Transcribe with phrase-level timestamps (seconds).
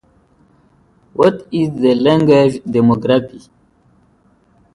[1.15, 3.39] Avangard is the nearest rural locality.